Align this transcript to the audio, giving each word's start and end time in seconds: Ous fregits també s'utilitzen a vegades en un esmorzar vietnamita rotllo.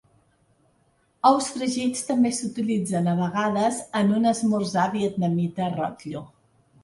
Ous 1.31 1.49
fregits 1.57 1.99
també 2.07 2.31
s'utilitzen 2.37 3.09
a 3.13 3.13
vegades 3.19 3.77
en 4.01 4.09
un 4.21 4.25
esmorzar 4.33 4.87
vietnamita 4.97 5.71
rotllo. 5.77 6.25